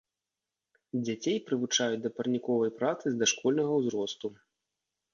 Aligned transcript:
Дзяцей 1.05 1.37
прывучаюць 1.51 2.01
да 2.07 2.13
парніковай 2.17 2.75
працы 2.81 3.05
з 3.15 3.23
дашкольнага 3.23 3.71
ўзросту. 3.85 4.27